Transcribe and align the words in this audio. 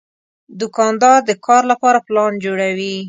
دوکاندار 0.61 1.19
د 1.29 1.31
کار 1.45 1.63
لپاره 1.71 2.03
پلان 2.07 2.31
جوړوي. 2.45 2.95